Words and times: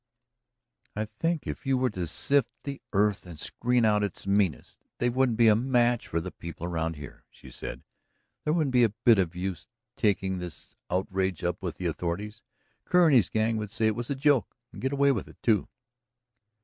"I 0.95 1.05
think 1.05 1.45
if 1.45 1.63
you 1.63 1.77
were 1.77 1.91
to 1.91 2.07
sift 2.07 2.63
the 2.63 2.81
earth 2.91 3.27
and 3.27 3.39
screen 3.39 3.85
out 3.85 4.03
its 4.03 4.25
meanest, 4.25 4.83
they 4.97 5.11
wouldn't 5.11 5.37
be 5.37 5.47
a 5.47 5.55
match 5.55 6.07
for 6.07 6.19
the 6.19 6.31
people 6.31 6.65
around 6.65 6.95
here," 6.95 7.23
she 7.29 7.51
said. 7.51 7.83
"There 8.43 8.51
wouldn't 8.51 8.73
be 8.73 8.81
a 8.83 8.89
bit 9.05 9.19
of 9.19 9.35
use 9.35 9.67
taking 9.95 10.39
this 10.39 10.75
outrage 10.89 11.43
up 11.43 11.61
with 11.61 11.75
the 11.75 11.85
authorities; 11.85 12.41
Kerr 12.83 13.05
and 13.05 13.15
his 13.15 13.29
gang 13.29 13.57
would 13.57 13.71
say 13.71 13.85
it 13.85 13.95
was 13.95 14.09
a 14.09 14.15
joke, 14.15 14.57
and 14.73 14.81
get 14.81 14.91
away 14.91 15.11
with 15.11 15.27
it, 15.27 15.37
too." 15.43 15.67